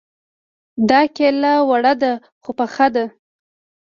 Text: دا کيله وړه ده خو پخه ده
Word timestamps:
دا 0.89 1.01
کيله 1.15 1.53
وړه 1.69 1.93
ده 2.01 2.11
خو 2.41 2.51
پخه 2.59 2.87
ده 2.95 3.05